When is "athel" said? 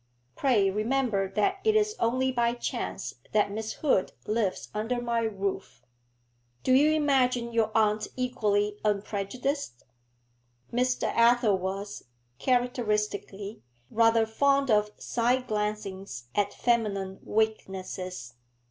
11.03-11.55